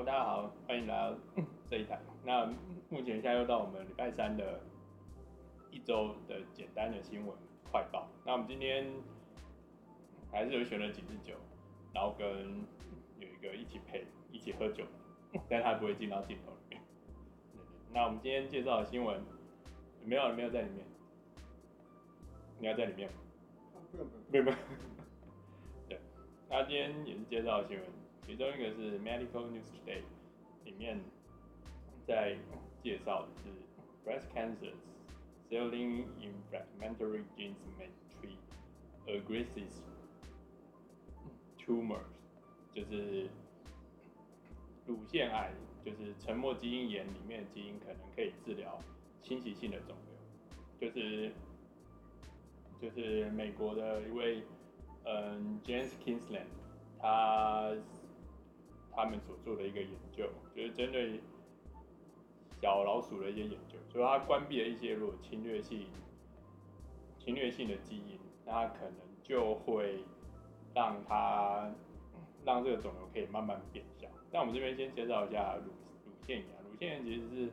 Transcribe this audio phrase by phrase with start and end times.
[0.00, 1.14] Hello，大家好，欢迎来到
[1.68, 2.00] 这一台。
[2.24, 2.46] 那
[2.88, 4.58] 目前现在又到我们礼拜三的
[5.70, 7.36] 一周的简单的新闻
[7.70, 8.08] 快报。
[8.24, 8.90] 那我们今天
[10.32, 11.34] 还是有选了几支酒，
[11.92, 12.26] 然后跟
[13.18, 14.84] 有一个一起配一起喝酒，
[15.50, 16.82] 但他不会进到镜头里面。
[17.92, 19.22] 那我们今天介绍的新闻
[20.02, 20.86] 没有没有在里面，
[22.58, 23.18] 你要在里面吗？
[23.92, 24.58] 不用不用不用不用。
[25.90, 26.00] 对，
[26.48, 27.99] 那今天也是介绍的新闻。
[28.30, 30.02] 其中一个是 Medical News Today，
[30.64, 31.00] 里面
[32.06, 32.38] 在
[32.80, 33.48] 介绍的是
[34.08, 34.76] breast cancers
[35.50, 38.38] selling inflammatory genes may treat
[39.08, 39.66] aggressive
[41.58, 42.06] tumors，
[42.72, 43.28] 就是
[44.86, 45.52] 乳腺癌，
[45.84, 48.78] 就是沉默基因炎里面的基因可能可以治疗
[49.22, 51.32] 侵袭性的肿瘤，就是
[52.80, 54.44] 就是美国的一位
[55.04, 56.46] 嗯 James Kingsland，
[57.00, 57.74] 他。
[58.94, 61.20] 他们所做的一个研究，就是针对
[62.60, 65.86] 小老鼠的一些研究，所以他关闭了一些如果侵略性、
[67.18, 70.04] 侵略性的基因，那他可能就会
[70.74, 71.72] 让它
[72.44, 74.08] 让这个肿瘤可以慢慢变小。
[74.32, 75.72] 那我们这边先介绍一下乳
[76.04, 77.50] 乳腺炎，乳腺炎其实是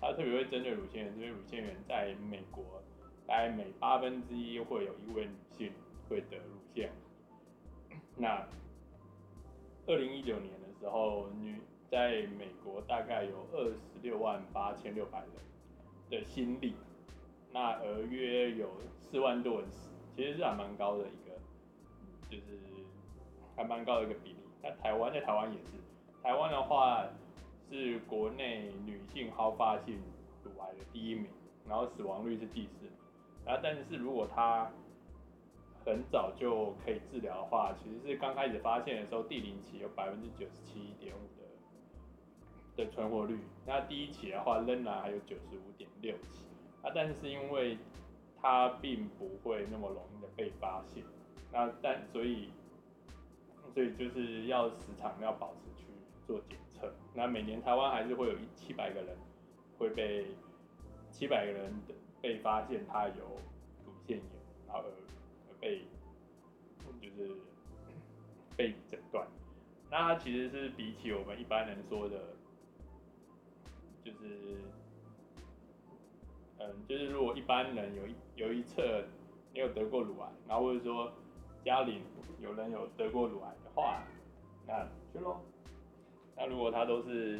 [0.00, 2.82] 它特别会针对乳腺炎，因为乳腺炎在美国
[3.26, 5.72] 大概每八分之一会有一位女性
[6.08, 6.92] 会得乳腺。
[8.16, 8.46] 那
[9.86, 11.56] 二零一九年时候，女
[11.90, 15.28] 在美国大概有二十六万八千六百人
[16.08, 16.74] 的新例，
[17.52, 21.36] 那而约有四万多人死，其实是还蛮高的一个，
[22.30, 22.58] 就是
[23.54, 24.36] 还蛮高的一个比例。
[24.62, 25.70] 那台湾在台湾也是，
[26.22, 27.04] 台湾的话
[27.70, 29.98] 是国内女性好发性
[30.42, 31.26] 乳癌的第一名，
[31.68, 32.92] 然后死亡率是第四名。
[33.44, 34.70] 然后但是如果她
[35.84, 43.38] 很早就可以治疗的话，其实是刚开始发现的时候，第零期有百分之九十七点五的的存活率。
[43.66, 46.44] 那第一期的话，仍然还有九十五点六期。
[46.82, 47.78] 啊，但是因为
[48.40, 51.02] 它并不会那么容易的被发现，
[51.50, 52.50] 那但所以
[53.74, 55.86] 所以就是要时常要保持去
[56.26, 56.92] 做检测。
[57.14, 59.16] 那每年台湾还是会有一七百个人
[59.78, 60.26] 会被
[61.10, 63.24] 七百个人的被发现他有
[63.86, 64.26] 乳腺炎，
[64.68, 64.84] 然后。
[65.60, 65.82] 被
[67.00, 67.36] 就是
[68.56, 69.26] 被诊断，
[69.90, 72.34] 那它其实是比起我们一般人说的，
[74.04, 74.58] 就是
[76.58, 79.04] 嗯，就是如果一般人有一有一侧
[79.52, 81.12] 你有得过乳癌，然后或者说
[81.64, 82.02] 家里
[82.40, 84.02] 有人有得过乳癌的话，
[84.66, 85.40] 那去喽。
[86.36, 87.38] 那如果他都是，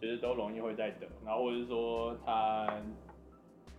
[0.00, 2.82] 就是都容易会再得，然后或者说他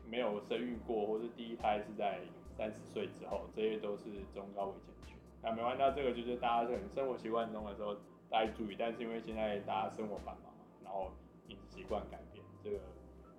[0.07, 2.19] 没有生育过，或是第一胎是在。
[2.57, 5.15] 三十岁之后，这些都是中高危险群。
[5.43, 7.95] 那没关系，那这个就是大家可能生活习惯中的时候
[8.29, 10.51] 大家注意，但是因为现在大家生活繁忙，
[10.83, 11.11] 然后
[11.47, 12.79] 饮食习惯改变，这个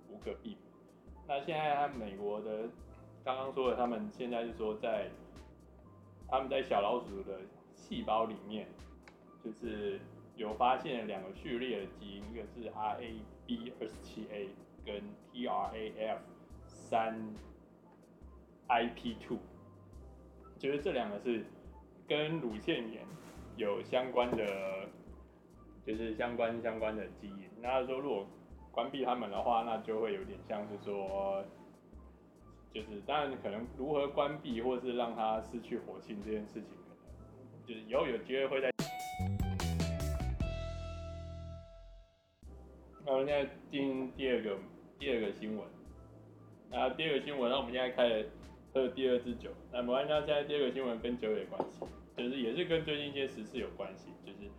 [0.07, 0.59] 无可避免。
[1.27, 2.69] 那现在他美国的
[3.25, 5.09] 刚刚说的，他们现在是说在
[6.29, 7.41] 他们在小老鼠的
[7.75, 8.67] 细胞里面，
[9.43, 9.99] 就是
[10.37, 14.49] 有发现两个序列的基因，一个是 RAB 二十七 A
[14.85, 15.03] 跟
[15.33, 16.19] TRAF
[16.65, 17.35] 三。
[18.69, 19.39] IP two，
[20.59, 21.43] 就是这两个是
[22.07, 23.03] 跟乳腺炎
[23.57, 24.45] 有相关的，
[25.85, 27.49] 就是相关相关的基因。
[27.61, 28.27] 那说如果
[28.71, 31.43] 关闭他们的话，那就会有点像是说，
[32.71, 38.69] 就是当然可能如何关闭或是让它失去活性这件事情，可能就是以后有机会会在。
[43.03, 44.57] 那我们现在进第二个
[44.99, 45.67] 第二个新闻，
[46.69, 48.29] 那第二个新闻，那我们现在开始。
[48.73, 50.09] 喝第二支酒，那没关系。
[50.09, 51.85] 现在第二个新闻跟酒有关系，
[52.15, 54.49] 就是也是跟最近一些时事有关系，就是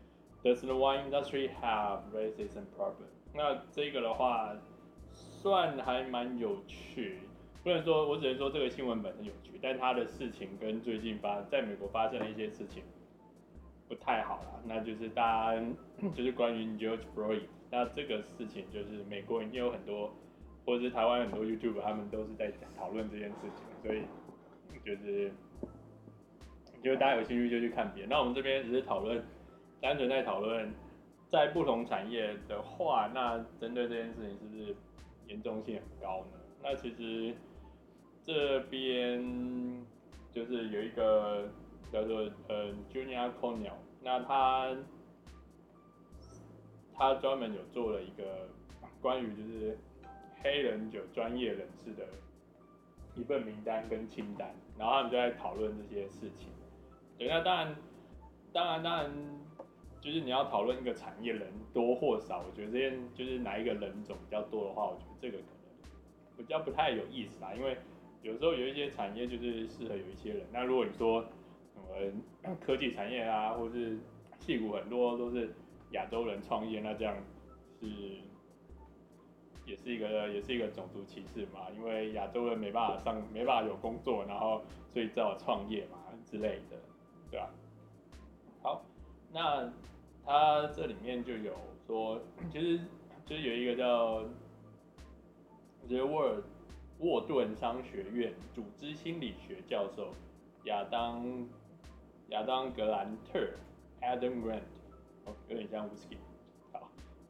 [0.43, 3.07] Does the wine industry have racism problem？
[3.33, 4.57] 那这个的话
[5.13, 7.21] 算还蛮有趣，
[7.63, 12.83] 不能说我只能说这个新闻本身有趣，但它的事情跟最近发在美国发生的一些事情
[13.89, 14.61] 不太好啦。
[14.65, 15.63] 那就是大家
[16.15, 20.13] 就是关于 George Floyd，那这个事情就是美国已经有很多。
[20.65, 24.03] 或者是台湾很多 YouTube，他们都是在讨论这件事情，所以
[24.85, 25.33] 就是，
[26.83, 28.11] 就是大家有兴趣就去看别人。
[28.11, 29.25] 那我们这边只是讨论，
[29.81, 30.73] 单纯在讨论，
[31.29, 34.77] 在不同产业的话，那针对这件事情是不是
[35.27, 36.39] 严重性很高呢？
[36.63, 37.35] 那其实
[38.25, 39.85] 这边
[40.33, 41.49] 就是有一个
[41.91, 44.77] 叫做呃 Junior Cornell，那他
[46.95, 48.49] 他专门有做了一个
[49.01, 49.79] 关于就是。
[50.43, 52.07] 黑人酒专业人士的
[53.15, 56.49] 一份名单跟清单，然后他们就在讨论这些事情。
[57.19, 57.77] 对，那当然，
[58.53, 59.11] 当然，当然，
[60.01, 65.45] 就是你要讨论一个产业人多或少，我觉得这边就是哪一个人种比较多的话，我觉得这个可
[66.39, 67.53] 能比较不太有意思啦。
[67.55, 67.77] 因为
[68.23, 70.47] 有时候有一些产业就是适合有一些人。
[70.53, 71.23] 那如果你说
[71.75, 73.99] 什么科技产业啊，或是
[74.41, 75.51] 矽谷很多都是
[75.91, 77.15] 亚洲人创业，那这样
[77.79, 77.87] 是
[79.65, 81.69] 也是一个也是一个种族歧视嘛？
[81.77, 86.77] 因为亚洲人没办法上，没办法有工作，然后所以只好创业嘛之类的，
[87.31, 87.51] 对吧？
[88.63, 88.83] 好，
[89.33, 89.73] 那。
[90.23, 91.55] 他这里面就有
[91.87, 92.21] 说，
[92.53, 92.79] 其实
[93.25, 94.23] 就是有一个叫，
[95.83, 96.43] 我觉得沃尔
[96.99, 100.13] 沃顿商学院组织心理学教授
[100.65, 101.49] 亚当
[102.29, 103.41] 亚当格兰特
[104.03, 104.61] Adam Grant，
[105.25, 106.19] 哦，有点像 Whisky。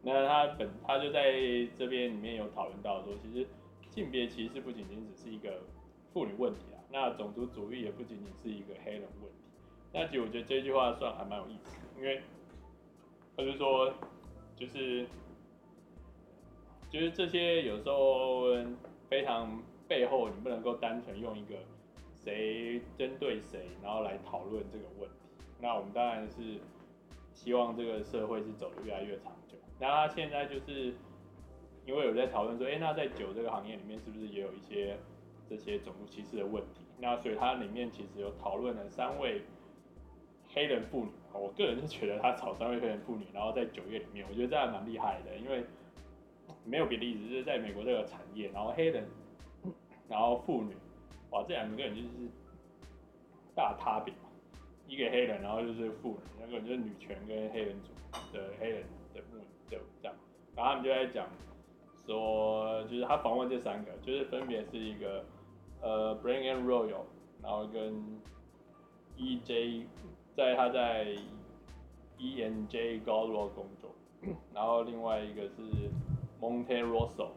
[0.02, 1.32] 那他本他就在
[1.76, 3.46] 这边里面有讨论到说，其实
[3.90, 5.62] 性别歧视不仅仅只是一个
[6.12, 9.38] 妇女问题啊，那种族主义也不仅仅是一个黑人问题。
[9.92, 12.20] 那其实我觉得这句话算还蛮有意思的，因为
[13.36, 13.42] 他。
[13.42, 13.90] 就说，
[14.54, 15.06] 就是，
[16.90, 18.52] 就是这些有时候
[19.08, 21.54] 非常背后，你不能够单纯用一个
[22.14, 25.16] 谁针对谁，然后来讨论这个问题。
[25.58, 26.60] 那我们当然是
[27.32, 29.56] 希望这个社会是走得越来越长久。
[29.80, 30.94] 那他现在就是
[31.86, 34.96] 因为有在讨论说，哎，那在酒这个行业里面，是不是也有一些
[35.48, 36.84] 这些种族歧视的问题？
[36.98, 39.42] 那所以它里面其实有讨论了三位
[40.52, 41.10] 黑人妇女。
[41.32, 45.64] 我个人是觉得他找三位黑人妇女，然后在酒业里面，我觉得这还蛮厉害的，因为
[46.64, 49.06] 没有别的意思，就是在美国这个产业，然后黑人，
[50.08, 50.74] 然后妇女，
[51.30, 52.08] 哇，这两个人就是
[53.54, 54.12] 大差别，
[54.88, 57.92] 一个黑人，然后就是妇女，那个就是女权跟黑人组
[58.36, 58.82] 的黑人
[59.70, 60.16] 的妇女这样，
[60.54, 61.26] 然后他们就在讲
[62.06, 65.24] 说，就是他访问这三个，就是分别是一个
[65.80, 67.04] 呃 Brain and Royal，
[67.42, 68.20] 然后跟
[69.16, 69.86] E.J。
[70.36, 71.16] 在他在
[72.16, 73.90] E N J Gallup 工作，
[74.54, 75.60] 然后另外一个是
[76.40, 77.30] Monte Rosso，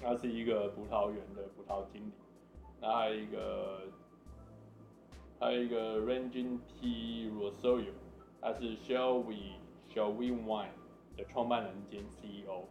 [0.00, 2.12] 他是一个葡萄园的葡萄经理，
[2.80, 3.80] 然后还有一个
[5.40, 7.92] 还有一个 Ranging T Rosario，
[8.40, 9.58] 他是 Shall We
[9.92, 10.68] Shall We Wine
[11.16, 12.64] 的创办人兼 CEO。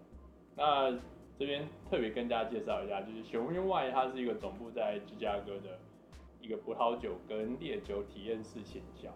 [0.55, 0.91] 那
[1.37, 5.79] 这边特别跟大家介绍一下，就是 Shall We Wine 它是一个总部在芝加哥的。
[6.41, 9.09] 一个葡萄酒跟烈酒体验式行销，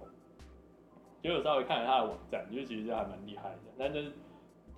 [1.21, 3.59] 就有稍微看了他的网站，就其实还蛮厉害的。
[3.77, 4.13] 但是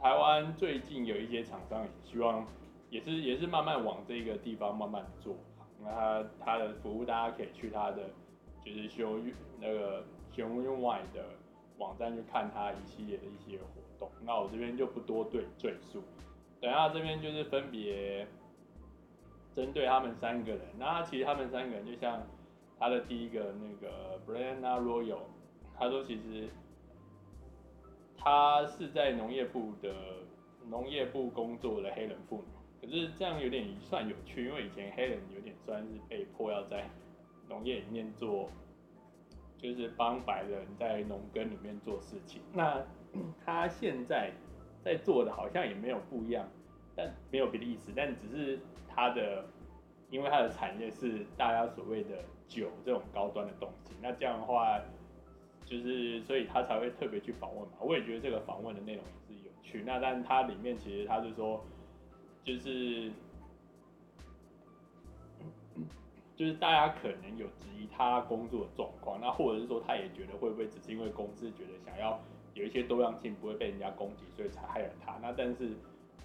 [0.01, 2.47] 台湾最近有一些厂商也希望，
[2.89, 5.35] 也是也是慢慢往这个地方慢慢做。
[5.79, 8.09] 那他他的服务大家可以去他的
[8.65, 9.19] 就是修
[9.59, 11.23] 那个熊用外的
[11.77, 13.65] 网站去看他一系列的一些活
[13.99, 14.09] 动。
[14.23, 16.01] 那我这边就不多对赘述。
[16.61, 18.27] 等下这边就是分别
[19.53, 22.21] 针对他们三个人，那其实他们三个人就像。
[22.81, 25.23] 他的第一个那个 Brenna Royal，
[25.77, 26.47] 他说其实
[28.17, 29.93] 他是在农业部的
[30.69, 32.43] 农业部工作的黑人妇女，
[32.81, 36.89] 可是这样有点算有趣，因为以前黑人有点算是被迫要在
[37.49, 38.49] 农业里面做，
[39.57, 42.41] 就是帮白人在农耕里面做事情。
[42.53, 42.81] 那
[43.45, 44.31] 他现在
[44.83, 46.47] 在做的好像也没有不一样，
[46.95, 49.45] 但没有别的意思，但只是他的。
[50.11, 54.81] 因为他的产业是大家所谓的酒这种高端的东西，那这样的话，
[55.63, 57.73] 就是所以他才会特别去访问嘛。
[57.79, 59.83] 我也觉得这个访问的内容也是有趣。
[59.85, 61.63] 那但他里面其实他就说，
[62.43, 63.11] 就是
[66.35, 72.19] 就是大家可能有质疑他工作的状况，那或者是说他也觉得会不会只是因为公司觉得想要
[72.59, 75.17] 有一些多样性，不会被人家攻击，所以才害了他。
[75.21, 75.71] 那但是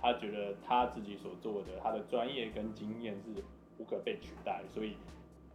[0.01, 3.43] 他觉得他自己所做的，他的专业跟经验是。
[3.77, 4.97] 无可被取代，所以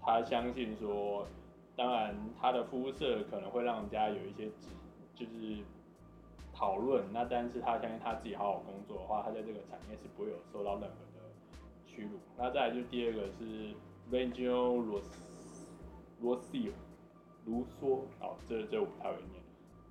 [0.02, 1.26] 他相信说，
[1.74, 4.52] 当然他的肤色可能会让人家有一些，
[5.16, 5.64] 就是
[6.54, 7.06] 讨论。
[7.14, 11.32] 那但是他相信他自己好好工作的话，他在这个产业是不会有受到任何的
[11.88, 12.20] 屈辱。
[12.38, 13.74] 那再来就第二个是
[14.12, 15.02] Rangel
[16.22, 16.74] Rocio
[17.46, 19.42] 卢梭，哦，这这我不太会念。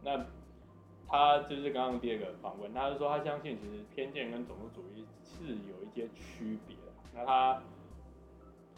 [0.04, 0.22] 那
[1.08, 6.92] 他就是刚刚第二个访问，他是说他相信其实偏见跟种族主义是有一些区别的。
[7.14, 7.62] 那他。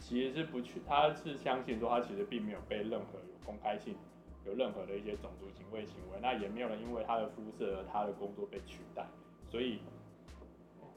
[0.03, 3.95] 其实是不去，他是相信说他其实并没有被任何有公开性，
[4.43, 9.05] 有任何的一些种族行为行为，那也没有人因为他的肤色而他的工作被取代，
[9.47, 9.79] 所以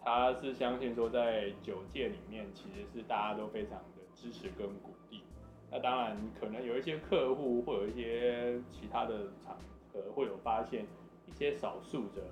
[0.03, 5.23] 他是相信说在酒界里面其实是大家都非常的支持跟鼓励。
[5.71, 9.59] 那当然可能有一些客户或有一些其他的场
[9.93, 10.87] 合会有发现
[11.35, 12.23] 些少数的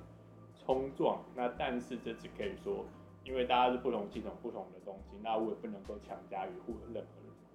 [0.65, 2.85] 冲撞，那但是这只可以说。
[3.25, 7.07] 因为大家是不同系统、不同的东西，那我也不能够强加于任何人。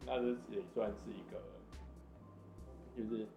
[0.06, 1.44] 那这也算是一个，
[2.96, 3.28] 就是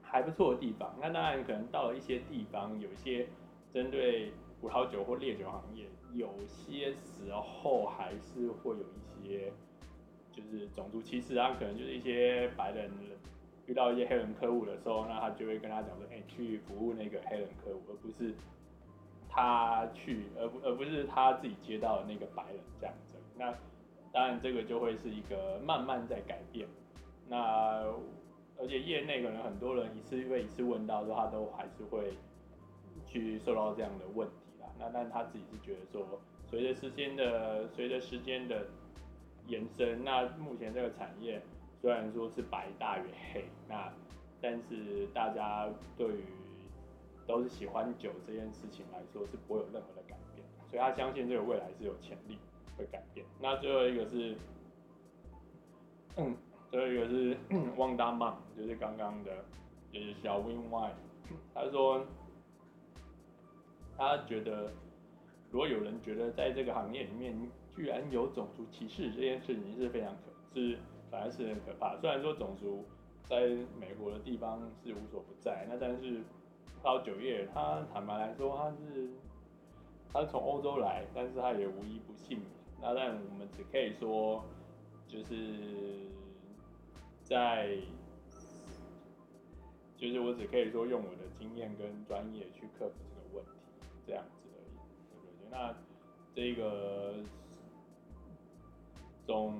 [0.00, 0.94] 还不错的地方。
[0.98, 3.28] 那当然可能到了一些地方，有一些
[3.74, 5.84] 针对葡萄酒或烈酒行业，
[6.14, 9.52] 有些时候还是会有一些
[10.32, 12.90] 就是种族歧视啊，可能就是一些白人
[13.66, 18.34] 遇到一些黑人客户的时候，那他就会跟他讲说，哎、去服务那个黑人客户，而不是
[19.28, 23.18] 他去，而不而不是他自己接到的那个白人这样子。
[23.36, 23.52] 那
[24.12, 26.66] 当然这个就会是一个慢慢在改变。
[27.28, 27.82] 那
[28.58, 32.16] 而且业内可能很多人一次被一次问到说，他都还是会
[33.04, 34.68] 去受到这样的问题啦。
[34.78, 38.64] 那但他自己是觉得说，随着时间的随着时间的
[39.48, 41.42] 延伸，那目前这个产业
[41.86, 43.02] 虽然说是白大于
[43.32, 43.92] 黑，那
[44.42, 46.24] 但是大家对于
[47.28, 52.40] 都是喜欢酒这件事情来说是不会有任何的改变，所以他相信这个未来是有潜力
[52.76, 53.24] 会改变。
[53.40, 54.34] 那最后一个是，
[56.16, 56.36] 嗯。
[56.72, 57.36] 最后一个是
[57.76, 59.44] Wanda Mom，就是刚刚的，
[59.92, 60.90] 就是小 Win Wine。
[61.54, 62.04] 他说，
[63.96, 64.72] 他觉得，
[65.52, 70.76] 如果有人觉得在这个行业里面居然有种族歧视这件事情是非常可，是
[71.16, 71.96] 反而是很可怕。
[71.96, 72.84] 虽然说种族
[73.24, 73.48] 在
[73.80, 76.20] 美国的地方是无所不在，那但是
[76.82, 79.08] 到酒业，他坦白来说，他是
[80.12, 82.42] 他从欧洲来，但是他也无一不幸。
[82.82, 84.44] 那但我们只可以说，
[85.08, 86.04] 就是。
[87.28, 87.76] 在，
[89.96, 93.50] 就是我只可以说用我的经验跟专业去克服这个问题，
[94.06, 94.78] 这样子而已，
[95.10, 95.48] 对不对？
[95.50, 95.74] 那
[96.32, 97.14] 这个
[99.26, 99.58] 总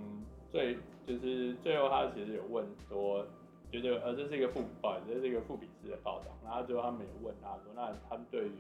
[0.57, 3.27] 最就是最后他其实有问说，
[3.71, 8.53] 就这个呃这是一个副，报，这是一个副比式的报道，然后最后他们有问他说，那他们对于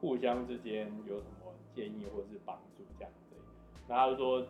[0.00, 3.36] 互相之间有什么建议或是帮助这样子？
[3.88, 4.46] 那他就说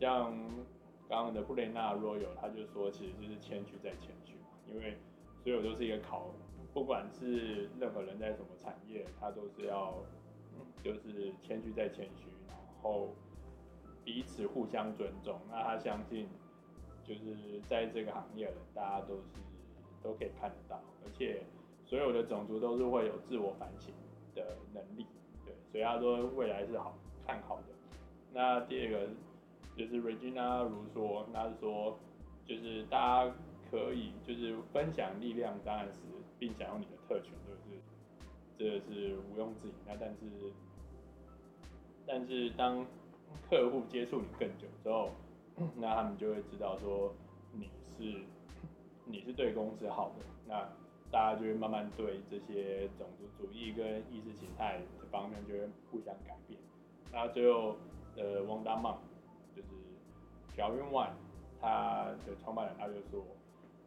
[0.00, 0.34] 像。
[1.08, 4.96] 刚刚的布雷纳罗有，他就说，其实就是谦虚再谦虚嘛，因为
[5.40, 6.34] 所有都是一个考，
[6.74, 9.94] 不管是任何人在什么产业，他都是要，
[10.82, 13.10] 就是谦虚再谦虚，然后
[14.06, 15.38] 彼此互相尊重。
[15.50, 16.26] 那他相信，
[17.04, 19.22] 就是在这个行业，大家都是
[20.02, 21.42] 都可以看得到，而且
[21.84, 23.92] 所有的种族都是会有自我反省
[24.34, 25.04] 的能力，
[25.44, 26.96] 对，所以他说未来是好
[27.26, 27.64] 看好的。
[28.32, 29.08] 那第二个。
[29.78, 31.98] 就是 Regina 如说，他是说，
[32.46, 33.34] 就是大家
[33.70, 36.00] 可以就是分享力量，当然是
[36.38, 37.78] 并享有你的特权，就是
[38.56, 39.74] 这是毋庸置疑。
[39.86, 40.20] 那但是，
[42.06, 42.86] 但是当
[43.48, 45.10] 客户接触你更久之后，
[45.76, 47.14] 那他们就会知道说
[47.52, 47.68] 你
[47.98, 48.20] 是
[49.04, 50.68] 你是对公司好的，那
[51.10, 56.60] 大家就会慢慢对这些种族主义跟意识形态这方面就会互相改变。
[57.12, 57.76] 那最后，
[58.16, 58.96] 呃，Wanda Mom。
[60.56, 61.14] 小云晚，
[61.60, 63.22] 他的创办人他就说，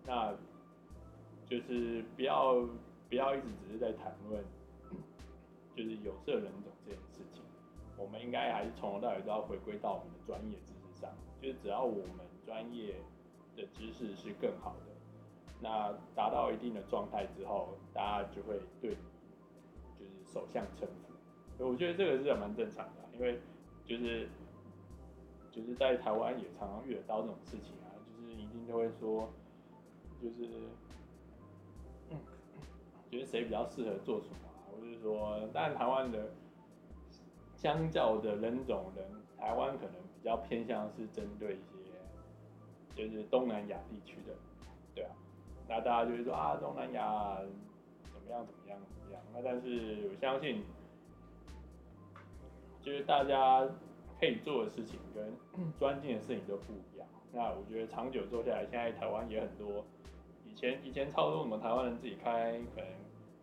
[0.05, 0.31] 那
[1.48, 2.62] 就是不要
[3.10, 4.43] 不要一直只是在谈论，
[5.75, 6.69] 就是有色人种
[8.00, 12.96] 我们应该还是从头到尾都要回归到我们的专业知识上，就是只要我们专业
[13.56, 14.94] 的知识是更好的，
[15.60, 23.39] 那达到一定的状态之后，大家就会对你就是首相臣服，我觉得这个是蛮正常的，因为
[23.86, 24.29] 就是。
[25.51, 29.27] 就是在台湾也常常遇得到这种事情啊，就是一定都会说，
[30.22, 30.48] 就是，
[32.12, 32.18] 嗯，
[33.10, 34.70] 觉得谁比较适合做什么啊？
[34.72, 36.32] 或者说，但台湾的
[37.62, 39.06] 相较的人种人，
[39.38, 41.60] 台湾可能比较偏向是针对一
[42.96, 44.34] 些，就是东南亚地区的，
[44.96, 45.12] 对啊，
[45.68, 47.36] 那大家就会说啊，东南亚
[48.13, 49.22] 怎么样怎么样怎么样？
[49.34, 50.63] 那但是我相信，
[52.82, 53.68] 就是大家。
[54.20, 55.34] 可以做的事情跟
[55.80, 57.08] 专精的事情都不一样。
[57.32, 59.86] 那我觉得长久做下来，现在台湾也很多。
[60.46, 62.88] 以前以前超多我们台湾人自己开，可能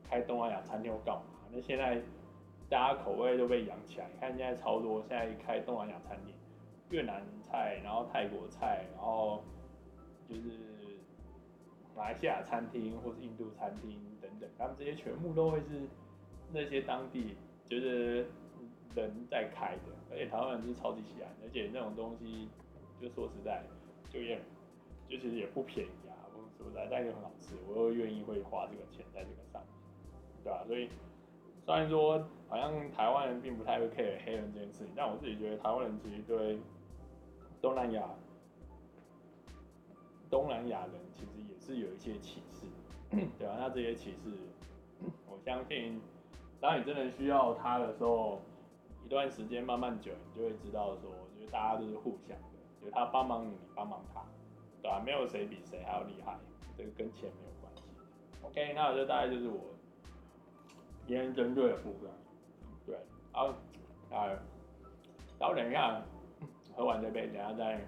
[0.07, 1.23] 开东南亚餐厅或干嘛。
[1.51, 1.99] 那现在
[2.69, 6.35] 大家口味都被养起来，你看现在超多，现在开东南亚餐厅，
[6.91, 9.43] 越南菜，然后泰国菜，然后
[10.29, 10.51] 就是
[11.97, 15.89] 马来西亚餐厅或是印度餐厅等等，他们这些全部都会是
[16.53, 17.37] 那些当地
[17.69, 18.27] 就是。
[18.95, 22.49] 人在开的，而且台湾人是超级喜欢，而且那种东西，
[22.99, 23.63] 就说实在，
[24.09, 24.41] 就也，
[25.07, 29.71] 就其实也不便宜啊，我说实在，但又很好吃，我又愿意会花这个钱在这个上面，
[30.43, 30.65] 对吧？
[30.67, 30.89] 所以
[31.67, 36.61] 虽然说好像台湾人并不太会 care 黑人这件事情，但我自己觉得台湾人其实对
[37.61, 38.09] 东南亚，
[40.31, 42.67] 东南亚人其实也是有一些歧视，
[43.37, 43.57] 对啊？
[43.59, 44.31] 那这些歧视，
[45.29, 46.01] 我相信
[46.61, 48.41] 当你真的需要他的时候。
[49.05, 51.09] 一段时间慢慢久，你就会知道说，
[51.39, 54.21] 就是大家都是互相的，就是他帮忙你，你帮忙他，
[54.83, 55.01] 对吧？
[55.07, 56.37] 没有谁比谁还要厉害，
[56.77, 57.83] 这个跟钱没有关系。
[58.43, 59.61] OK，那这大概就是我
[61.07, 62.11] 今天针对的部分。
[62.85, 62.99] 对，
[63.31, 63.47] 好，
[64.11, 64.27] 啊，
[65.39, 66.03] 然后等一下
[66.75, 67.81] 喝完这杯，等下再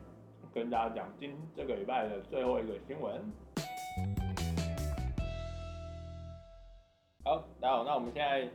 [0.54, 3.20] 跟大家讲今这个礼拜的最后一个新闻。
[7.25, 8.48] 好，大家好，那我们现在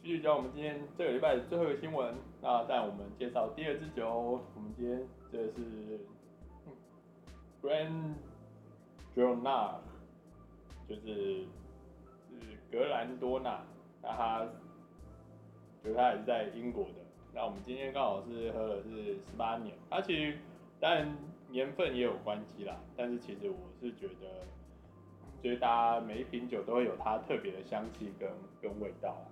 [0.00, 2.14] 继续讲我们今天这个礼拜的最后一个新闻。
[2.40, 6.00] 那在我们介绍第二支酒，我们今天这是
[7.60, 8.14] Grand
[9.16, 9.74] Jonat，
[10.88, 11.46] 就是
[12.28, 13.60] 是格兰多纳，
[14.02, 14.46] 那他
[15.82, 16.94] 就是它也是在英国的。
[17.34, 20.36] 那我们今天刚好是喝的是十八年，它其实
[20.78, 21.16] 当然
[21.48, 24.44] 年份也有关系啦，但是其实我是觉得，
[25.42, 28.28] 就是大家每一瓶酒都会有它特别的香气跟
[28.60, 29.26] 跟味道啦。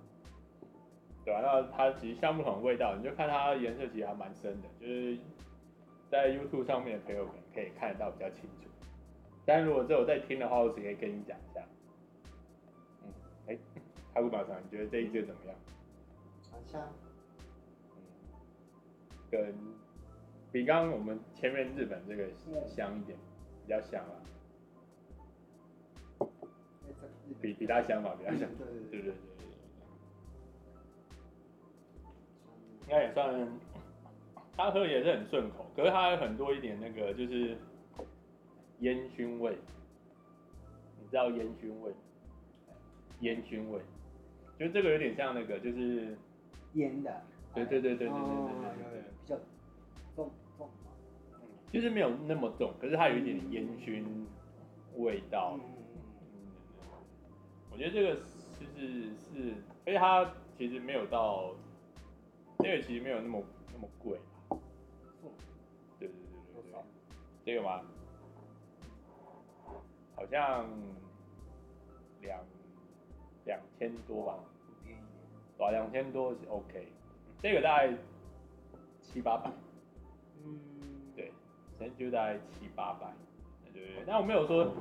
[1.23, 5.17] 对啊，那它其实像不同的味道，你就看它颜色其实还蛮深的，就是
[6.09, 8.67] 在 YouTube 上面的朋友们可以看得到比较清楚。
[9.45, 11.61] 但如果只有在听的话，我只可以跟你讲一下。
[14.13, 15.55] 哈古马上，你觉得这一支怎么样？
[16.51, 16.81] 好香。
[17.95, 18.01] 嗯，
[19.29, 19.55] 跟
[20.51, 22.27] 比刚刚我们前面日本这个
[22.67, 23.17] 香一点，
[23.63, 24.13] 比较香啊。
[27.41, 28.49] 比比它香吧，比它香。
[28.57, 29.13] 对对对对。
[32.81, 33.49] 应该也算，
[34.57, 37.57] 它喝也是很顺口，可是它有很多一点那个就是
[38.79, 39.57] 烟熏味，
[40.99, 41.93] 你知道烟熏味？
[43.21, 43.79] 烟熏味，
[44.61, 46.15] 就这个有点像那个就是
[46.73, 47.23] 烟的，
[47.55, 49.35] 对对对对对对对对对，比较
[50.15, 50.69] 重重
[51.33, 51.39] 嗯，
[51.71, 54.27] 其实没有那么重，可是它有一点烟熏
[54.97, 55.57] 味道。
[55.57, 55.65] 嗯，
[57.71, 58.15] 我觉得这个
[58.59, 59.55] 其实是，
[59.87, 61.55] 而且它其实没有到。
[62.59, 63.43] 这个其实没有那么
[63.73, 64.19] 那么贵
[64.49, 64.53] 啊，
[65.97, 66.79] 对对对对对，
[67.43, 67.81] 这个吗？
[70.15, 70.69] 好像
[72.21, 72.39] 两
[73.45, 74.35] 两千多吧，
[75.57, 76.87] 哇，两千多是 OK，
[77.41, 77.93] 这个大概
[79.01, 79.51] 七八百，
[80.43, 80.59] 嗯，
[81.15, 81.31] 对，
[81.77, 83.13] 现在就大概七八百，
[83.63, 84.73] 对对对，但我没有说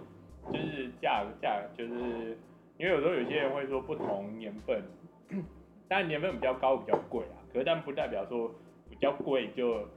[0.53, 2.39] 就是价价，就是
[2.79, 4.83] 因为有时候有些人会说不同年份，
[5.89, 7.37] 但年份比较高比较贵啊。
[7.53, 8.55] 可是但不代表说
[8.89, 9.89] 比较贵就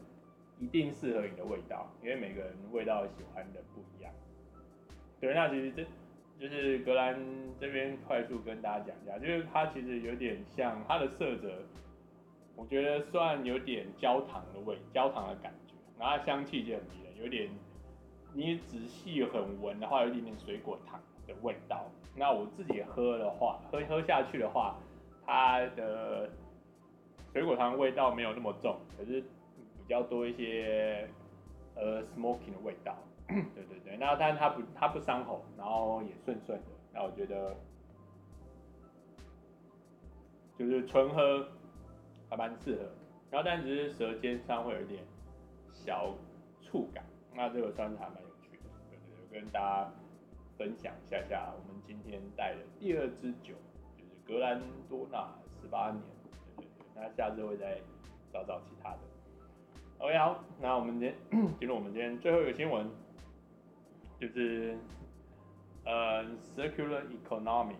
[0.59, 4.11] 一定适合你的味道，因为每个人味道喜欢的不一样。
[5.21, 5.85] 对，那其实这
[6.43, 7.17] 就是格兰
[7.57, 11.53] 这边快速跟大家讲一下，就是它其实有点像它的色泽，
[12.57, 17.49] 我觉得算有点焦糖的味，焦糖的感觉，然后香气就很迷人，有点
[18.33, 21.85] 你仔细很闻的话，有一点点水果糖的味道。
[22.13, 24.77] 那我自己喝的话，喝喝下去的话，
[25.25, 26.29] 它的。
[27.31, 31.07] 水果糖味道没有那么重，可是比较多一些
[31.73, 32.95] 呃 smoking 的味道。
[33.27, 36.65] 对对对，那但是它不它不伤喉，然后也顺顺的。
[36.93, 37.55] 那我觉得
[40.57, 41.47] 就是纯喝
[42.29, 42.91] 还蛮适合。
[43.31, 45.03] 然后但只是舌尖上会有一点
[45.71, 46.13] 小
[46.61, 48.63] 触感，那这个算是还蛮有趣的。
[48.89, 49.91] 对对对，跟大家
[50.55, 53.55] 分享一下下我们今天带的第二支酒，
[53.97, 56.03] 就是格兰多纳十八年。
[56.57, 57.81] 对对对那下次会再
[58.31, 58.99] 找找其他的。
[59.97, 61.15] OK，好，那我们今天
[61.57, 62.87] 进入我们今天最后一个新闻，
[64.19, 64.77] 就是
[65.85, 66.23] 呃
[66.55, 67.75] ，circular economy，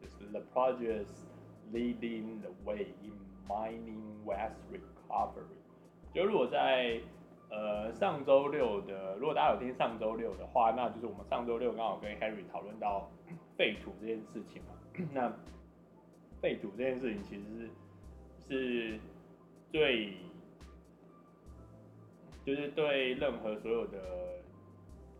[0.00, 1.24] 就是 the projects
[1.72, 3.12] leading the way in
[3.48, 5.58] mining waste recovery。
[6.12, 7.00] 就如果在
[7.50, 13.10] 呃上周六的，如果大家有听上周六的话，那就是我们上周六刚好跟 Harry 讨论到
[13.56, 14.74] 废土这件事情嘛。
[15.12, 15.32] 那
[16.40, 17.70] 废土这件事情其实是。
[18.46, 19.00] 是
[19.72, 20.12] 对，
[22.44, 23.98] 就是对任何所有的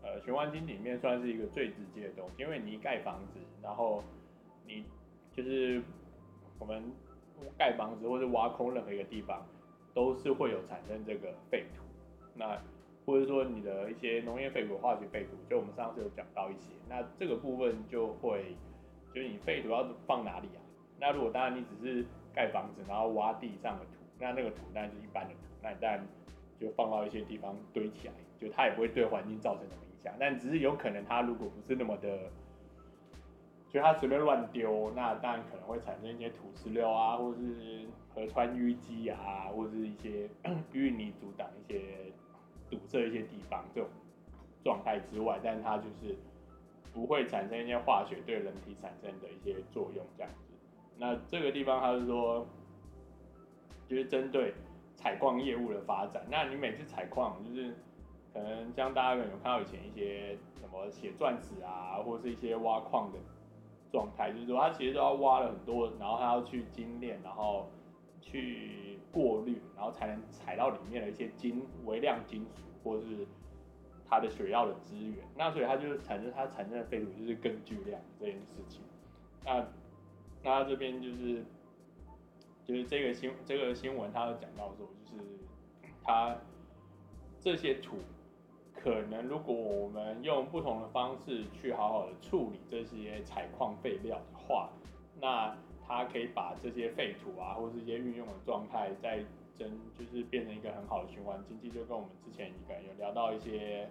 [0.05, 4.03] 呃循环经济里面算是一个最直接的东西，因为你一盖房子，然后
[4.67, 4.85] 你
[5.33, 5.81] 就是
[6.59, 6.83] 我们
[7.57, 9.43] 盖房子或者挖空任何一个地方，
[9.95, 11.83] 都是会有产生这个废土，
[12.35, 12.61] 那
[13.05, 18.55] 或者说你的一些农业废土、化学废土，就我们上次有讲到一些，那这个部分就会
[19.13, 20.61] 就是你废土要放哪里啊？
[20.99, 26.07] 那如果当然你只是盖房子，然后挖地上的土，那那个土当然是一般的土，那你当然
[26.59, 29.84] 就放到一些地方堆起来，就它也不会对环境造成什么
[30.19, 32.29] 但只是有可能它如果不是那么的，
[33.69, 40.29] 就它随便乱丢，那当然可能会产生一些土石流啊，或者是河川淤积啊，或者是一些
[40.73, 41.81] 淤泥阻挡一些
[42.69, 43.89] 堵塞一些地方这种
[44.63, 46.15] 状态之外，但它就是
[46.93, 50.53] 不会产生一些化学对人体产生的一些作用这样子。
[50.97, 52.47] 那这个地方，他是说，
[53.89, 54.53] 就是针对
[54.95, 56.25] 采矿业务的发展。
[56.31, 57.75] 那你每次采矿，就是
[58.35, 63.17] 可能像大家可能有看到以前一些什么写钻石啊，或者是一些挖矿的
[63.89, 67.69] 状态，就是说它其实都要挖了很多，然后它要去精炼，然后
[68.19, 73.25] 去过滤，然后才能采到里面的一些金微量金属或者是
[74.05, 75.25] 它的水药的资源。
[75.37, 78.81] 那所以它就是产生它产生的废土就是更巨量这件事情。
[79.45, 79.65] 那
[80.43, 81.41] 那这边就是
[82.65, 85.23] 就是这个新这个新闻，它有讲到说，就是
[86.03, 86.35] 它
[87.39, 87.95] 这些土。
[88.85, 94.69] 可能如果我们用不同的方式去好好的处理这些采矿废料的话，
[95.19, 99.67] 那它可以把这些废土啊，或是一些运用的状态，再增，
[99.97, 101.67] 就是变成一个很好的循环经济。
[101.67, 103.89] 就跟我们之前一个有聊到一些，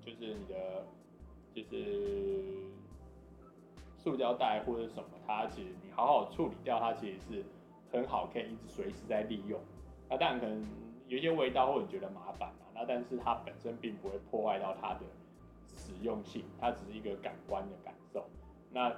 [0.00, 0.86] 就是你的，
[1.52, 2.70] 就是
[3.98, 7.44] 塑胶袋或者什么，它其实你好好处理掉，它其实是
[7.90, 9.58] 很好，可以一直随时在利用。
[10.08, 10.64] 那当然可能
[11.08, 12.52] 有一些味道，或者觉得麻烦。
[12.78, 15.00] 那但是它本身并不会破坏到它的
[15.74, 18.28] 实用性，它只是一个感官的感受。
[18.70, 18.94] 那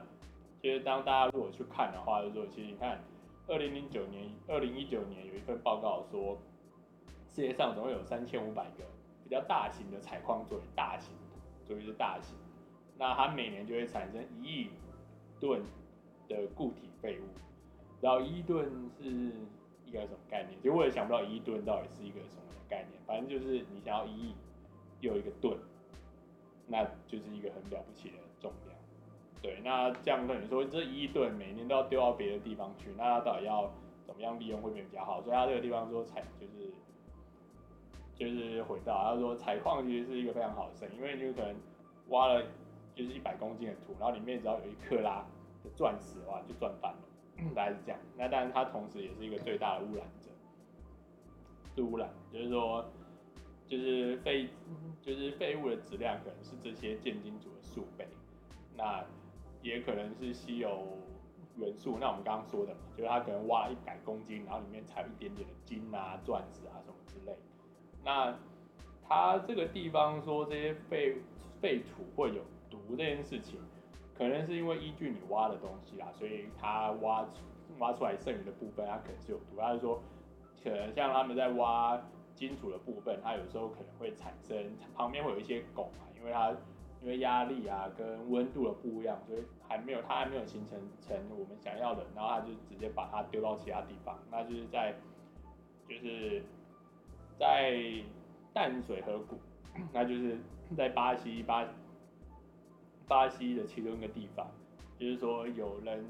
[0.61, 3.01] 其实当大家如果去看的话，就说其实你看，
[3.47, 6.37] 二零零九年、二零一九年有一份报告说，
[7.31, 8.83] 世界上总共有三千五百个
[9.23, 11.15] 比较大型的采矿作为大型，
[11.65, 12.37] 作为是大型，
[12.97, 14.71] 那它每年就会产生一亿
[15.39, 15.63] 吨
[16.27, 17.23] 的固体废物。
[18.01, 19.09] 然后一亿吨是
[19.85, 20.59] 一个什么概念？
[20.61, 22.43] 其实我也想不到一亿吨到底是一个什么。
[22.69, 24.35] 概念，反正就是你想要一亿
[25.01, 25.57] 又一个盾，
[26.67, 28.77] 那就是一个很了不起的重量。
[29.41, 33.71] 对，那这样跟你说，这一亿吨每年都要丢到别的地方去，那它到底要
[34.05, 35.23] 怎么样利用会比较好？
[35.23, 36.73] 所以它这个地方说采就是
[38.15, 41.55] 就是回到他说采矿其实是一个非常好的生意，因为你就可能
[42.09, 42.43] 挖了
[42.95, 45.25] 就是一百公斤的土，然后里面只要有一克拉
[45.63, 46.99] 的钻石的话，就赚翻了，
[47.55, 48.01] 大概是这样。
[48.17, 50.05] 那当然它同时也是一个最大的污染。
[51.83, 52.85] 污染就是说，
[53.67, 54.49] 就是废，
[55.03, 58.07] 就是废物的质量可能是这些贱金属的数倍，
[58.77, 59.05] 那
[59.63, 60.99] 也可能是稀有
[61.57, 61.99] 元素。
[62.01, 67.37] 那我们刚刚说的嘛，就是它可能挖了一百公斤，然后里面才有一点点的金啊、钻石啊什么之类。
[68.05, 68.37] 那
[69.07, 71.17] 它这个地方说这些废
[71.61, 73.59] 废土会有毒这件事情，
[74.17, 77.29] 可能是因为依据你挖的东西啦，所以它挖
[77.79, 79.57] 挖出来剩余的部分，它可能是有毒。
[79.59, 80.03] 它是说。
[80.63, 82.01] 可能像他们在挖
[82.35, 84.57] 金属的部分，它有时候可能会产生
[84.95, 86.51] 旁边会有一些汞啊，因为它
[87.03, 94.95] 因为压力啊跟温度的不一样，所以还没有它还没有形成成我们想要的，然后它就直接把它丢到其他地方，那就是在
[95.89, 96.43] 就是
[97.39, 97.81] 在
[98.53, 99.39] 淡水河谷，
[99.93, 100.39] 那就是
[100.77, 101.67] 在巴西巴
[103.07, 104.47] 巴西的其中一个地方，
[104.99, 106.05] 就是说有人。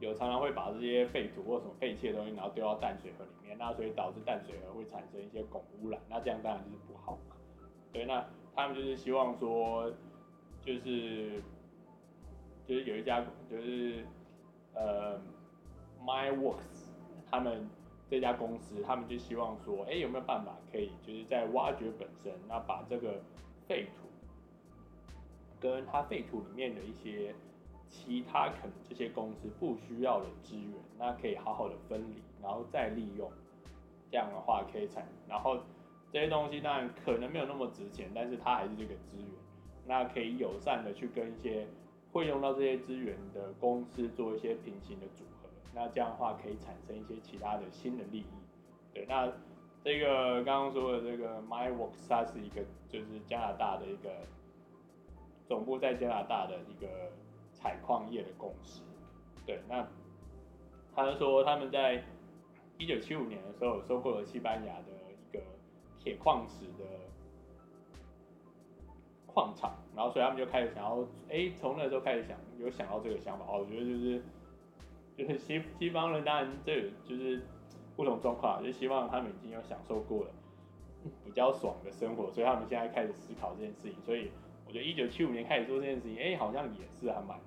[0.00, 7.36] 有常常会把这些废土或什么废弃的东西，然后丢到淡水河里面，那所以导致淡水河会产生一些汞污染，那这样当然就是不好嘛。
[7.92, 9.90] 对，那他们就是希望说，
[10.60, 11.40] 就是
[12.66, 14.04] 就是有一家就是
[14.74, 15.18] 呃
[16.04, 16.90] Myworks，
[17.30, 17.70] 他们
[18.10, 23.22] 这家公司，他们就希望说，哎，有没有办法可以就是在挖掘本身，那把这个
[23.68, 24.08] 废土
[25.60, 27.34] 跟它废土里面的一些。
[27.88, 33.30] 其他可能这些公司不需要的资源，那可以好好的分离，然后再利用，
[34.10, 35.58] 这样的话可以产，然后
[36.10, 39.28] 这些东西当然可能没有那么值钱，但是它还是这个资源，
[39.86, 41.66] 那可以友善的去跟一些
[42.12, 48.26] 会用到这些资源的公司做一些平行的组合，那这样的话可以产生一些其他的新的利益。
[48.92, 49.32] 对，那
[49.84, 54.10] 这个刚刚说的这个 MyWorks 它是一个就是加拿大的一个
[55.46, 56.88] 总部在加拿大的一个。
[57.64, 58.82] 采矿业的公司，
[59.46, 59.88] 对，那
[60.94, 62.04] 他就说他们在
[62.76, 65.42] 一九七五年的时候收购了西班牙的一个
[65.98, 66.84] 铁矿石的
[69.26, 70.98] 矿场，然后所以他们就开始想要，
[71.30, 74.22] 哎，从那时候开始想有想到这个想法，哦，我觉得就是
[75.16, 77.40] 就是西西方人当然这就是
[77.96, 80.30] 不同状况，就希望他们已经有享受过了
[81.24, 84.30] 比较爽的生活，所以他们现在开始思考这件事情，所以
[84.74, 87.38] 觉得一九七五年开始做这件事情，哎，好像也是还蛮。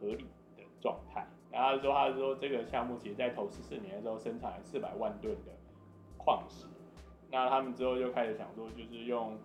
[0.00, 5.52] 合理的状态，然后他说，他说这个项目其实在头十四年的时候生产了四百万吨的
[6.18, 6.66] 矿石，
[7.30, 9.38] 那他们之后就开始想说，就是用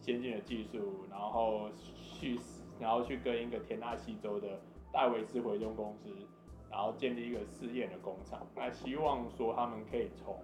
[0.00, 2.38] 先进的技术，然后去，
[2.78, 4.60] 然后去跟一个田纳西州的
[4.92, 6.10] 戴维斯回中公司，
[6.68, 10.36] 然后建立一个试验的工厂，那希望说他们可以从，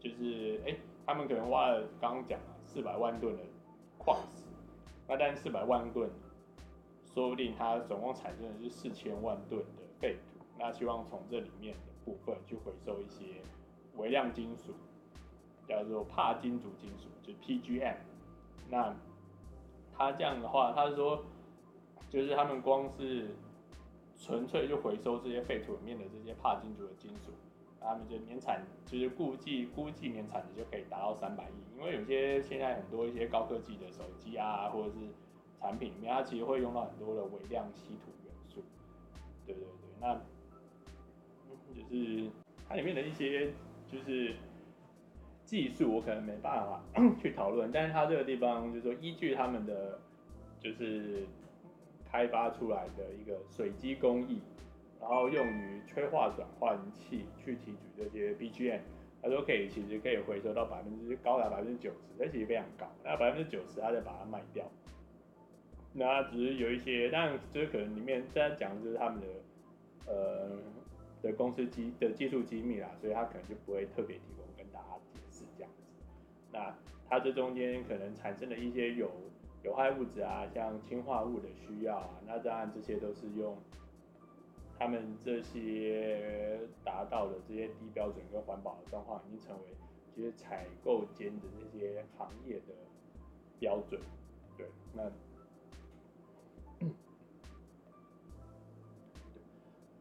[0.00, 3.42] 就是哎，他们可能挖了刚刚讲了四百万吨的
[3.96, 4.42] 矿石，
[5.08, 6.08] 那但四百万吨。
[7.14, 13.42] 说不定它总共产生的是四千万吨的废土，那希望从这里面的部分去回收一些
[13.96, 14.74] 微量金属，
[15.66, 17.96] 叫做帕金属金属，就 PGM。
[18.68, 18.94] 那
[19.96, 21.24] 他这样的话，他说，
[22.08, 23.30] 就是他们光是
[24.16, 27.32] 纯粹就回收这些废土里面的这些帕金属的金属，
[27.88, 34.96] 他们就年产就是估计估计年产值就可以达到三百亿，因为有些现在很多一些高科技的手机啊，或者是
[35.58, 38.62] 产品里面，它其实会用到很多的微量稀土元素。
[39.46, 40.14] 对对对，那
[41.74, 42.30] 就是
[42.68, 43.52] 它里面的一些
[43.90, 44.34] 就是
[45.44, 46.82] 技术，我可能没办法
[47.22, 49.98] 去讨论，但是它这个地方就是说依据他们的
[50.60, 51.26] 就是。
[52.10, 54.40] 开发出来的一个水基工艺，
[55.08, 58.80] 然后用于催化转换器去提取这些 PGM，
[59.22, 62.86] 他说可以，其实可以回收到百分之高达百分之九十，这其实非常高。
[63.02, 64.64] 那百分之九十，他再把它卖掉。
[65.94, 69.26] 那只是有一些，但就是可能里面在讲就是他们的
[70.06, 70.50] 呃
[71.22, 75.82] 的公司机的技术机密啦，所以他可能就不会特别提供跟大家解释这样子。
[76.52, 76.76] 那
[77.08, 79.10] 它这中间可能产生的一些有。
[79.64, 83.58] 有害物质啊，像氢化物的需要啊，那当然这些都是用
[84.78, 89.64] 他们这些达到的这些低标准跟环保的状况，已经成为
[90.14, 92.74] 其实采购间的这些行业的
[93.58, 94.00] 标准。
[94.56, 95.10] 对，那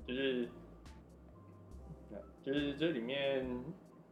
[0.06, 0.48] 就是
[2.44, 3.46] 就是这里面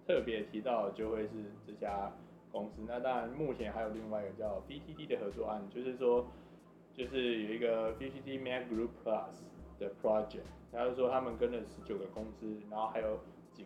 [0.07, 1.29] 特别提到就会是
[1.65, 2.11] 这家。
[2.51, 6.25] 公司，那当然目前还有另外一个叫 BTD 的合作案，就是说，
[6.93, 9.43] 就是有一个 BTD Mag Group Plus
[9.79, 13.19] 的 project，然后说他们跟了十九个公司，然后还有
[13.53, 13.65] 几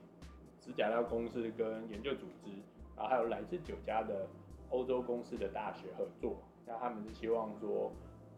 [0.60, 2.52] 指甲料公司跟研究组织，
[2.96, 4.28] 然后还有来自九家的
[4.70, 7.92] 欧洲公司的大学合作，那他们是希望说，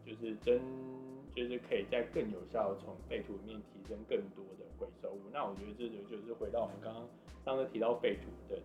[0.06, 0.60] 就是真
[1.34, 5.20] 就是可以在更有效从废土里面提升更多的回收物。
[5.32, 7.08] 那我觉得这就就是回到我们刚刚
[7.44, 8.60] 上次提到废土的。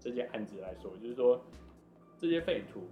[0.00, 1.40] 这些案子来说，就是说
[2.18, 2.82] 这些废土，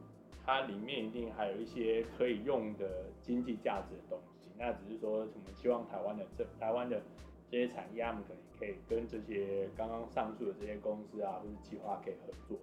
[0.47, 4.32] 它里面一定还有一些可以用的经济价值的东西。
[4.63, 7.03] 那只是说，我们希望台湾的这台湾的
[7.51, 12.57] 这些产业，他们可能可以跟这些刚刚上述的这些公司啊，或者计划可以合作。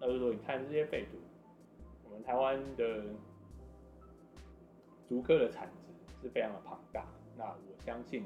[0.00, 1.18] 那就是说，你看这些废土，
[2.06, 3.04] 我们台湾的
[5.06, 7.04] 竹科的产值是非常的庞大。
[7.36, 8.24] 那我相信，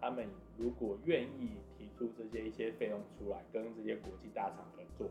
[0.00, 2.08] 他们如果愿意提出。
[2.16, 5.08] 这些一些费用出来，跟这些国际大厂合作。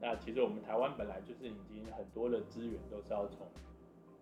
[0.00, 3.46] 那其实我们台湾本来就是已经很多的资源都是要从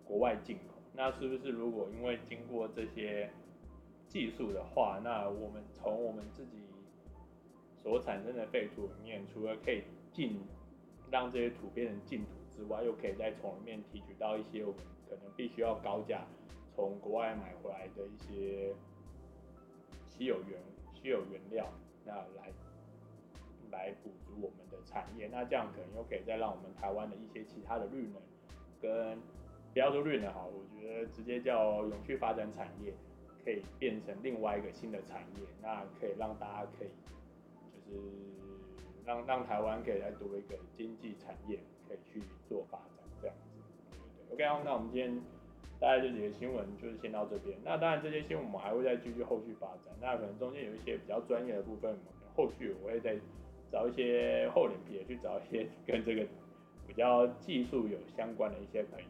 [0.05, 0.78] 国外进口。
[0.99, 3.29] 那是不是如果因为经过这些
[4.09, 6.57] 技术的话，那我们从我们自己
[7.81, 10.41] 所产生的废土里面，除了可以进
[11.09, 16.27] 让这些土变成净土之外，又可以再从里面提取到一些我们可能必须要高价
[16.75, 18.75] 从国外买回来的一些
[20.09, 20.59] 稀有原
[20.93, 21.65] 稀有原料。
[22.03, 22.51] 那来
[23.71, 28.21] 来补足我们的产业，那这样可能又可以再让我们台湾的一些其他的绿能
[28.81, 29.17] 跟
[29.79, 32.91] 不要说绿能好，我觉得直接叫永续发展产业，
[33.45, 36.89] 可以变成另外一个新的产业，那可以让大家可以
[37.87, 38.03] 就是
[39.05, 44.47] 让让台湾可以再多一个经济产业可以去做发展这样子，对对。
[44.47, 45.17] OK，那我们今天。
[45.79, 47.57] 大概这几个新闻就是先到这边。
[47.63, 49.95] 那当然这些新闻我们还会再继续后续发展。
[50.01, 51.97] 那可能中间有一些比较专业的部分，
[52.35, 53.15] 后续我会再
[53.71, 56.27] 找一些厚脸皮的，去找一些跟这个
[56.85, 59.07] 比较技术有相关的一些朋友。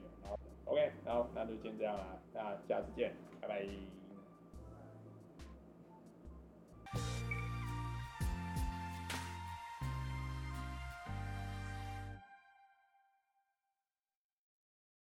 [0.69, 2.17] OK，然后那就先这样啦。
[2.33, 3.98] 那下次见，拜拜。